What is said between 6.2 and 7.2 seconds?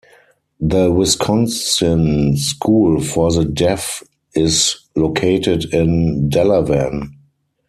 Delavan.